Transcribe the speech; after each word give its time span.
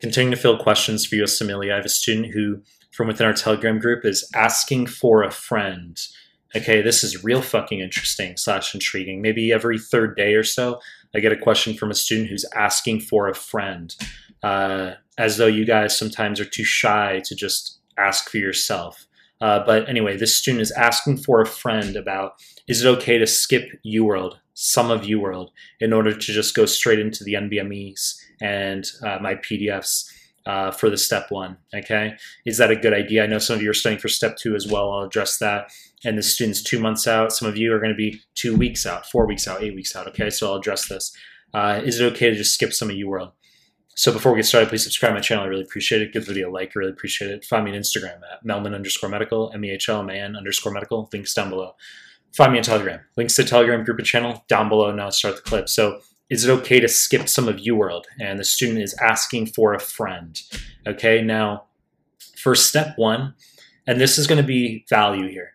Continuing 0.00 0.34
to 0.34 0.40
fill 0.40 0.56
questions 0.56 1.04
for 1.04 1.16
USMLE, 1.16 1.70
I 1.70 1.76
have 1.76 1.84
a 1.84 1.90
student 1.90 2.32
who, 2.32 2.62
from 2.90 3.08
within 3.08 3.26
our 3.26 3.34
Telegram 3.34 3.78
group, 3.78 4.04
is 4.04 4.28
asking 4.34 4.86
for 4.86 5.22
a 5.22 5.30
friend. 5.30 6.00
Okay, 6.56 6.80
this 6.80 7.04
is 7.04 7.22
real 7.22 7.42
fucking 7.42 7.80
interesting 7.80 8.36
slash 8.38 8.74
intriguing. 8.74 9.20
Maybe 9.20 9.52
every 9.52 9.78
third 9.78 10.16
day 10.16 10.34
or 10.34 10.42
so, 10.42 10.80
I 11.14 11.20
get 11.20 11.32
a 11.32 11.36
question 11.36 11.74
from 11.74 11.90
a 11.90 11.94
student 11.94 12.30
who's 12.30 12.46
asking 12.54 13.00
for 13.00 13.28
a 13.28 13.34
friend, 13.34 13.94
uh, 14.42 14.92
as 15.18 15.36
though 15.36 15.46
you 15.46 15.66
guys 15.66 15.98
sometimes 15.98 16.40
are 16.40 16.46
too 16.46 16.64
shy 16.64 17.20
to 17.26 17.34
just 17.34 17.78
ask 17.98 18.30
for 18.30 18.38
yourself. 18.38 19.06
Uh, 19.40 19.64
but 19.64 19.88
anyway, 19.88 20.16
this 20.16 20.36
student 20.36 20.60
is 20.60 20.70
asking 20.72 21.16
for 21.16 21.40
a 21.40 21.46
friend 21.46 21.96
about 21.96 22.32
is 22.68 22.84
it 22.84 22.88
okay 22.88 23.18
to 23.18 23.26
skip 23.26 23.68
UWorld, 23.86 24.34
some 24.54 24.90
of 24.90 25.02
UWorld, 25.02 25.48
in 25.80 25.92
order 25.92 26.12
to 26.12 26.32
just 26.32 26.54
go 26.54 26.66
straight 26.66 26.98
into 26.98 27.24
the 27.24 27.34
NBMEs 27.34 28.16
and 28.40 28.86
uh, 29.02 29.18
my 29.20 29.34
PDFs 29.36 30.10
uh, 30.46 30.70
for 30.70 30.90
the 30.90 30.98
step 30.98 31.30
one? 31.30 31.56
Okay, 31.74 32.14
is 32.44 32.58
that 32.58 32.70
a 32.70 32.76
good 32.76 32.92
idea? 32.92 33.24
I 33.24 33.26
know 33.26 33.38
some 33.38 33.56
of 33.56 33.62
you 33.62 33.70
are 33.70 33.74
studying 33.74 34.00
for 34.00 34.08
step 34.08 34.36
two 34.36 34.54
as 34.54 34.66
well. 34.66 34.92
I'll 34.92 35.06
address 35.06 35.38
that. 35.38 35.72
And 36.04 36.16
the 36.16 36.22
student's 36.22 36.62
two 36.62 36.78
months 36.78 37.06
out. 37.06 37.32
Some 37.32 37.48
of 37.48 37.56
you 37.56 37.74
are 37.74 37.78
going 37.78 37.92
to 37.92 37.96
be 37.96 38.20
two 38.34 38.56
weeks 38.56 38.86
out, 38.86 39.06
four 39.06 39.26
weeks 39.26 39.46
out, 39.46 39.62
eight 39.62 39.74
weeks 39.74 39.94
out. 39.94 40.06
Okay, 40.08 40.30
so 40.30 40.50
I'll 40.50 40.58
address 40.58 40.88
this. 40.88 41.14
Uh, 41.52 41.80
is 41.82 42.00
it 42.00 42.12
okay 42.12 42.30
to 42.30 42.36
just 42.36 42.54
skip 42.54 42.72
some 42.72 42.90
of 42.90 42.96
UWorld? 42.96 43.32
So 43.94 44.12
before 44.12 44.32
we 44.32 44.38
get 44.38 44.46
started, 44.46 44.68
please 44.68 44.82
subscribe 44.82 45.10
to 45.10 45.14
my 45.14 45.20
channel. 45.20 45.44
I 45.44 45.48
really 45.48 45.62
appreciate 45.62 46.00
it. 46.00 46.12
Give 46.12 46.24
the 46.24 46.32
video 46.32 46.50
a 46.50 46.52
like. 46.52 46.70
I 46.74 46.78
really 46.78 46.92
appreciate 46.92 47.30
it. 47.30 47.44
Find 47.44 47.64
me 47.64 47.72
on 47.72 47.76
Instagram 47.76 48.20
at 48.32 48.44
Mehlman 48.46 48.74
underscore 48.74 49.10
medical, 49.10 49.50
M-E-H-L-M-A-N 49.52 50.36
underscore 50.36 50.72
medical. 50.72 51.08
Links 51.12 51.34
down 51.34 51.50
below. 51.50 51.74
Find 52.32 52.52
me 52.52 52.58
on 52.58 52.64
Telegram. 52.64 53.00
Links 53.16 53.34
to 53.36 53.44
Telegram 53.44 53.84
group 53.84 53.98
and 53.98 54.06
channel 54.06 54.44
down 54.48 54.68
below. 54.68 54.90
Now 54.92 55.04
let's 55.06 55.18
start 55.18 55.36
the 55.36 55.42
clip. 55.42 55.68
So 55.68 56.00
is 56.30 56.44
it 56.44 56.50
okay 56.60 56.80
to 56.80 56.88
skip 56.88 57.28
some 57.28 57.48
of 57.48 57.56
UWorld? 57.56 58.04
And 58.20 58.38
the 58.38 58.44
student 58.44 58.80
is 58.80 58.94
asking 59.02 59.46
for 59.46 59.74
a 59.74 59.80
friend. 59.80 60.40
Okay, 60.86 61.20
now 61.20 61.64
for 62.36 62.54
step 62.54 62.94
one, 62.96 63.34
and 63.86 64.00
this 64.00 64.16
is 64.16 64.26
going 64.26 64.40
to 64.40 64.46
be 64.46 64.86
value 64.88 65.28
here. 65.28 65.52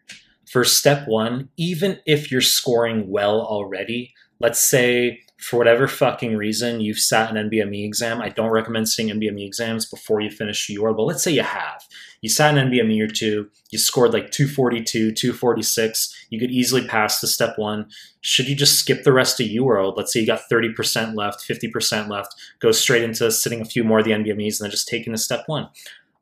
For 0.51 0.63
step 0.63 1.07
one, 1.07 1.49
even 1.57 1.99
if 2.05 2.29
you're 2.29 2.41
scoring 2.41 3.09
well 3.09 3.41
already, 3.41 4.13
let's 4.39 4.63
say 4.63 5.21
for 5.37 5.57
whatever 5.57 5.87
fucking 5.87 6.37
reason 6.37 6.79
you've 6.79 6.99
sat 6.99 7.35
an 7.35 7.49
NBME 7.49 7.85
exam, 7.85 8.21
I 8.21 8.29
don't 8.29 8.51
recommend 8.51 8.87
sitting 8.87 9.13
NBME 9.13 9.45
exams 9.45 9.85
before 9.85 10.21
you 10.21 10.29
finish 10.29 10.69
your, 10.69 10.93
but 10.93 11.03
let's 11.03 11.23
say 11.23 11.31
you 11.31 11.43
have. 11.43 11.83
You 12.21 12.29
sat 12.29 12.57
an 12.57 12.71
NBME 12.71 13.01
or 13.01 13.07
two, 13.07 13.49
you 13.69 13.77
scored 13.77 14.13
like 14.13 14.31
242, 14.31 15.11
246, 15.11 16.27
you 16.29 16.39
could 16.39 16.51
easily 16.51 16.87
pass 16.87 17.19
the 17.19 17.27
step 17.27 17.57
one. 17.57 17.87
Should 18.21 18.47
you 18.47 18.55
just 18.55 18.79
skip 18.79 19.03
the 19.03 19.13
rest 19.13 19.39
of 19.39 19.47
UWorld? 19.47 19.97
Let's 19.97 20.13
say 20.13 20.21
you 20.21 20.25
got 20.25 20.41
30% 20.51 21.15
left, 21.15 21.45
50% 21.47 22.07
left, 22.07 22.33
go 22.59 22.71
straight 22.71 23.03
into 23.03 23.29
sitting 23.29 23.61
a 23.61 23.65
few 23.65 23.83
more 23.83 23.99
of 23.99 24.05
the 24.05 24.11
NBMEs 24.11 24.59
and 24.59 24.65
then 24.65 24.71
just 24.71 24.87
taking 24.87 25.11
the 25.11 25.19
step 25.19 25.43
one. 25.47 25.67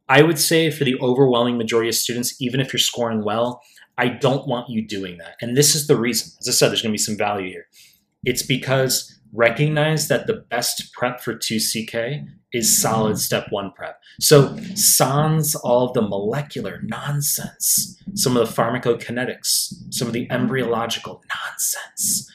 I 0.10 0.24
would 0.24 0.40
say 0.40 0.70
for 0.72 0.84
the 0.84 1.00
overwhelming 1.00 1.58
majority 1.58 1.90
of 1.90 1.96
students, 1.96 2.42
even 2.42 2.60
if 2.60 2.74
you're 2.74 2.80
scoring 2.80 3.24
well, 3.24 3.62
I 3.98 4.08
don't 4.10 4.48
want 4.48 4.70
you 4.70 4.86
doing 4.86 5.18
that. 5.20 5.36
And 5.40 5.56
this 5.56 5.76
is 5.76 5.88
the 5.88 5.96
reason. 5.96 6.32
As 6.40 6.48
I 6.48 6.52
said, 6.52 6.70
there's 6.70 6.82
going 6.82 6.92
to 6.92 6.94
be 6.94 6.98
some 6.98 7.18
value 7.18 7.50
here. 7.50 7.68
It's 8.24 8.44
because 8.44 9.20
recognize 9.34 10.08
that 10.08 10.28
the 10.28 10.46
best 10.50 10.94
prep 10.94 11.20
for 11.20 11.36
2CK 11.36 12.28
is 12.54 12.82
solid 12.82 13.14
mm-hmm. 13.14 13.18
step 13.18 13.48
one 13.50 13.72
prep. 13.72 14.00
So 14.20 14.56
sans 14.76 15.56
all 15.56 15.88
of 15.88 15.94
the 15.94 16.04
molecular 16.04 16.82
nonsense, 16.84 18.00
some 18.14 18.38
of 18.38 18.48
the 18.48 18.62
pharmacokinetics, 18.62 19.74
some 19.90 20.08
of 20.08 20.14
the 20.14 20.28
embryological 20.30 21.24
nonsense. 21.34 22.30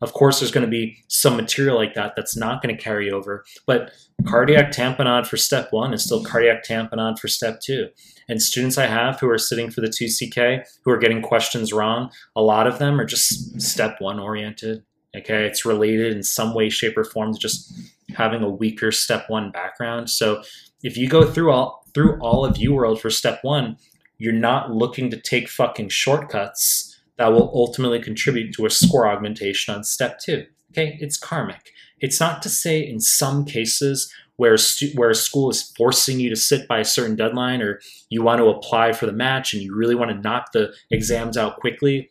Of 0.00 0.12
course, 0.12 0.38
there's 0.38 0.52
going 0.52 0.66
to 0.66 0.70
be 0.70 0.98
some 1.08 1.36
material 1.36 1.76
like 1.76 1.94
that 1.94 2.12
that's 2.14 2.36
not 2.36 2.62
going 2.62 2.76
to 2.76 2.82
carry 2.82 3.10
over, 3.10 3.44
but 3.66 3.90
cardiac 4.26 4.70
tamponade 4.70 5.26
for 5.26 5.36
step 5.36 5.68
one 5.72 5.94
is 5.94 6.04
still 6.04 6.22
cardiac 6.22 6.64
tamponade 6.64 7.18
for 7.18 7.26
step 7.26 7.60
two. 7.60 7.88
And 8.28 8.42
students 8.42 8.76
I 8.76 8.86
have 8.86 9.18
who 9.18 9.30
are 9.30 9.38
sitting 9.38 9.70
for 9.70 9.80
the 9.80 9.88
2CK, 9.88 10.64
who 10.84 10.90
are 10.90 10.98
getting 10.98 11.22
questions 11.22 11.72
wrong, 11.72 12.10
a 12.36 12.42
lot 12.42 12.66
of 12.66 12.78
them 12.78 13.00
are 13.00 13.06
just 13.06 13.60
step 13.60 13.96
one 13.98 14.18
oriented, 14.18 14.82
Okay, 15.16 15.44
it's 15.44 15.64
related 15.64 16.12
in 16.14 16.22
some 16.22 16.54
way, 16.54 16.68
shape, 16.68 16.96
or 16.96 17.04
form 17.04 17.32
to 17.32 17.38
just 17.38 17.72
having 18.16 18.42
a 18.42 18.50
weaker 18.50 18.90
step 18.90 19.28
one 19.28 19.50
background. 19.50 20.10
So 20.10 20.42
if 20.82 20.96
you 20.96 21.08
go 21.08 21.24
through 21.24 21.50
all 21.52 21.84
through 21.94 22.18
all 22.20 22.44
of 22.44 22.56
UWorld 22.56 23.00
for 23.00 23.10
step 23.10 23.38
one, 23.42 23.76
you're 24.18 24.32
not 24.32 24.72
looking 24.72 25.10
to 25.10 25.20
take 25.20 25.48
fucking 25.48 25.90
shortcuts 25.90 26.98
that 27.16 27.32
will 27.32 27.50
ultimately 27.54 28.00
contribute 28.00 28.52
to 28.54 28.66
a 28.66 28.70
score 28.70 29.06
augmentation 29.06 29.74
on 29.74 29.84
step 29.84 30.18
two. 30.18 30.46
Okay, 30.72 30.98
it's 31.00 31.16
karmic. 31.16 31.70
It's 32.00 32.18
not 32.18 32.42
to 32.42 32.48
say 32.48 32.80
in 32.80 33.00
some 33.00 33.44
cases 33.44 34.12
where 34.36 34.56
where 34.94 35.10
a 35.10 35.14
school 35.14 35.50
is 35.50 35.62
forcing 35.76 36.18
you 36.18 36.28
to 36.28 36.36
sit 36.36 36.66
by 36.66 36.80
a 36.80 36.84
certain 36.84 37.16
deadline 37.16 37.62
or 37.62 37.80
you 38.08 38.22
want 38.22 38.40
to 38.40 38.46
apply 38.46 38.92
for 38.92 39.06
the 39.06 39.12
match 39.12 39.54
and 39.54 39.62
you 39.62 39.74
really 39.74 39.94
want 39.94 40.10
to 40.10 40.18
knock 40.18 40.52
the 40.52 40.72
exams 40.90 41.36
out 41.36 41.58
quickly 41.58 42.10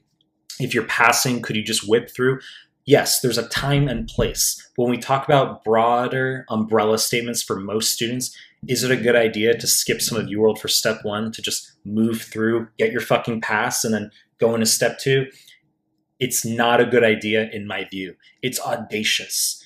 if 0.60 0.74
you're 0.74 0.86
passing 0.86 1.42
could 1.42 1.56
you 1.56 1.64
just 1.64 1.88
whip 1.88 2.10
through 2.10 2.40
yes, 2.86 3.20
there's 3.20 3.38
a 3.38 3.48
time 3.50 3.88
and 3.88 4.08
place. 4.08 4.70
When 4.76 4.90
we 4.90 4.98
talk 4.98 5.26
about 5.26 5.64
broader 5.64 6.46
umbrella 6.50 6.98
statements 6.98 7.42
for 7.42 7.60
most 7.60 7.94
students, 7.94 8.36
is 8.68 8.84
it 8.84 8.92
a 8.92 8.98
good 8.98 9.16
idea 9.16 9.58
to 9.58 9.68
skip 9.68 10.02
some 10.02 10.18
of 10.18 10.28
UWorld 10.28 10.60
for 10.60 10.68
step 10.68 11.04
one 11.04 11.32
to 11.32 11.42
just 11.42 11.74
move 11.86 12.22
through, 12.22 12.68
get 12.78 12.92
your 12.92 13.02
fucking 13.02 13.42
pass, 13.42 13.84
and 13.84 13.94
then 13.94 14.12
go 14.40 14.54
into 14.54 14.66
step 14.66 15.00
two? 15.00 15.28
It's 16.20 16.46
not 16.46 16.80
a 16.80 16.86
good 16.86 17.04
idea 17.04 17.50
in 17.52 17.68
my 17.68 17.86
view. 17.86 18.16
It's 18.42 18.60
audacious. 18.60 19.66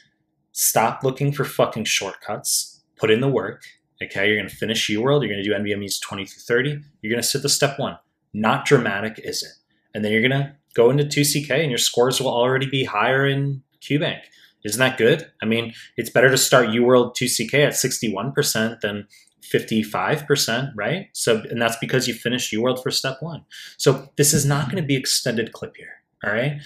Stop 0.53 1.03
looking 1.03 1.31
for 1.31 1.45
fucking 1.45 1.85
shortcuts. 1.85 2.81
Put 2.95 3.11
in 3.11 3.21
the 3.21 3.27
work. 3.27 3.63
Okay, 4.01 4.27
you're 4.27 4.37
gonna 4.37 4.49
finish 4.49 4.89
UWorld, 4.89 5.21
you're 5.21 5.29
gonna 5.29 5.43
do 5.43 5.53
NBMEs 5.53 5.99
20 6.01 6.25
through 6.25 6.41
30, 6.41 6.81
you're 7.01 7.11
gonna 7.11 7.23
sit 7.23 7.41
the 7.41 7.49
step 7.49 7.79
one. 7.79 7.97
Not 8.33 8.65
dramatic, 8.65 9.19
is 9.23 9.41
it? 9.43 9.51
And 9.93 10.05
then 10.05 10.11
you're 10.11 10.21
gonna 10.21 10.55
go 10.77 10.91
into 10.91 11.03
2CK 11.03 11.49
and 11.49 11.71
your 11.71 11.79
scores 11.79 12.21
will 12.21 12.29
already 12.29 12.67
be 12.67 12.85
higher 12.85 13.25
in 13.25 13.63
QBank. 13.81 14.19
Isn't 14.63 14.79
that 14.79 14.97
good? 14.97 15.29
I 15.41 15.45
mean, 15.45 15.73
it's 15.97 16.09
better 16.09 16.29
to 16.29 16.37
start 16.37 16.67
UWorld 16.67 17.15
2CK 17.15 17.53
at 17.67 17.73
61% 17.73 18.81
than 18.81 19.07
55%, 19.51 20.71
right? 20.75 21.07
So, 21.13 21.41
and 21.49 21.61
that's 21.61 21.77
because 21.77 22.07
you 22.07 22.13
finished 22.13 22.53
UWorld 22.53 22.83
for 22.83 22.91
step 22.91 23.17
one. 23.21 23.45
So 23.77 24.09
this 24.17 24.33
is 24.33 24.45
not 24.45 24.65
going 24.65 24.81
to 24.81 24.87
be 24.87 24.95
extended 24.95 25.51
clip 25.51 25.75
here, 25.77 26.03
all 26.23 26.31
right? 26.31 26.59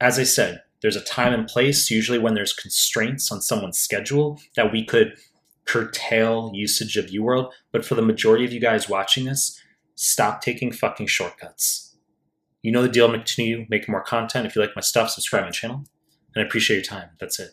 As 0.00 0.18
I 0.18 0.24
said, 0.24 0.62
there's 0.82 0.96
a 0.96 1.04
time 1.04 1.32
and 1.32 1.46
place, 1.46 1.90
usually 1.90 2.18
when 2.18 2.34
there's 2.34 2.52
constraints 2.52 3.32
on 3.32 3.40
someone's 3.40 3.78
schedule, 3.78 4.38
that 4.56 4.72
we 4.72 4.84
could 4.84 5.16
curtail 5.64 6.50
usage 6.52 6.96
of 6.96 7.06
UWorld. 7.06 7.50
But 7.72 7.86
for 7.86 7.94
the 7.94 8.02
majority 8.02 8.44
of 8.44 8.52
you 8.52 8.60
guys 8.60 8.88
watching 8.88 9.24
this, 9.24 9.58
stop 9.94 10.42
taking 10.42 10.72
fucking 10.72 11.06
shortcuts. 11.06 11.93
You 12.64 12.72
know 12.72 12.82
the 12.82 12.88
deal. 12.88 13.06
To 13.06 13.12
continue 13.12 13.66
making 13.68 13.92
more 13.92 14.02
content. 14.02 14.46
If 14.46 14.56
you 14.56 14.62
like 14.62 14.74
my 14.74 14.80
stuff, 14.80 15.10
subscribe 15.10 15.44
my 15.44 15.50
channel. 15.50 15.84
And 16.34 16.42
I 16.42 16.46
appreciate 16.46 16.76
your 16.76 16.84
time. 16.84 17.10
That's 17.20 17.38
it. 17.38 17.50